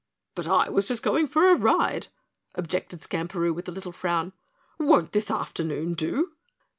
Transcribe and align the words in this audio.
"But 0.33 0.47
I 0.47 0.67
was 0.69 0.87
just 0.87 1.03
going 1.03 1.27
for 1.27 1.51
a 1.51 1.55
ride," 1.55 2.07
objected 2.55 3.03
Skamperoo 3.03 3.53
with 3.53 3.69
a 3.69 3.71
little 3.71 3.91
frown, 3.91 4.33
"won't 4.79 5.11
this 5.11 5.29
afternoon 5.29 5.93
do?" 5.93 6.31